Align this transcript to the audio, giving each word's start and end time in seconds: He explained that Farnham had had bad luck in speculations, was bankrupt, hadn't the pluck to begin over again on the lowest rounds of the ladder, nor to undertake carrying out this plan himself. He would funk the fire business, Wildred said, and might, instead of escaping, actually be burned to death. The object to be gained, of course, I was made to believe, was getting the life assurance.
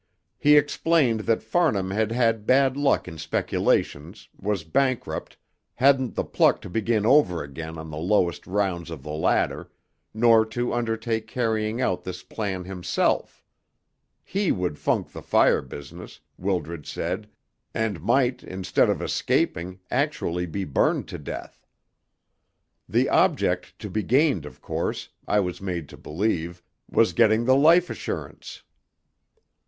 He 0.39 0.57
explained 0.57 1.19
that 1.29 1.43
Farnham 1.43 1.91
had 1.91 2.11
had 2.11 2.47
bad 2.47 2.75
luck 2.75 3.07
in 3.07 3.19
speculations, 3.19 4.29
was 4.35 4.63
bankrupt, 4.63 5.37
hadn't 5.75 6.15
the 6.15 6.23
pluck 6.23 6.59
to 6.61 6.71
begin 6.71 7.05
over 7.05 7.43
again 7.43 7.77
on 7.77 7.91
the 7.91 7.99
lowest 7.99 8.47
rounds 8.47 8.89
of 8.89 9.03
the 9.03 9.11
ladder, 9.11 9.69
nor 10.11 10.43
to 10.43 10.73
undertake 10.73 11.27
carrying 11.27 11.81
out 11.81 12.03
this 12.03 12.23
plan 12.23 12.63
himself. 12.63 13.43
He 14.23 14.51
would 14.51 14.79
funk 14.79 15.11
the 15.11 15.21
fire 15.21 15.61
business, 15.61 16.19
Wildred 16.35 16.87
said, 16.87 17.29
and 17.71 18.01
might, 18.01 18.41
instead 18.43 18.89
of 18.89 19.03
escaping, 19.03 19.81
actually 19.91 20.47
be 20.47 20.63
burned 20.63 21.07
to 21.09 21.19
death. 21.19 21.67
The 22.89 23.07
object 23.07 23.77
to 23.77 23.87
be 23.87 24.01
gained, 24.01 24.47
of 24.47 24.63
course, 24.63 25.09
I 25.27 25.39
was 25.41 25.61
made 25.61 25.87
to 25.89 25.95
believe, 25.97 26.63
was 26.89 27.13
getting 27.13 27.45
the 27.45 27.55
life 27.55 27.87
assurance. 27.87 28.63